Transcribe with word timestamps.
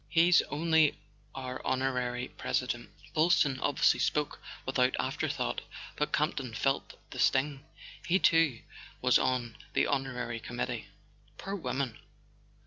He's 0.09 0.41
only 0.49 0.95
our 1.35 1.63
Honorary 1.63 2.29
President." 2.29 2.89
Boylston, 3.13 3.59
obviously 3.59 3.99
spoke 3.99 4.41
without 4.65 4.95
afterthought; 4.99 5.61
but 5.95 6.11
Campton 6.11 6.55
felt 6.55 6.95
the 7.11 7.19
sting. 7.19 7.63
He 8.07 8.17
too 8.17 8.61
was 8.99 9.19
on 9.19 9.55
the 9.73 9.85
honorary 9.85 10.39
committee. 10.39 10.87
"Poor 11.37 11.53
woman! 11.53 11.99